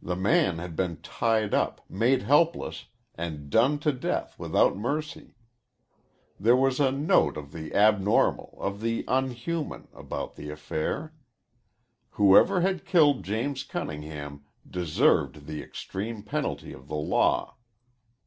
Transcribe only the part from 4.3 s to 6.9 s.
without mercy. There was a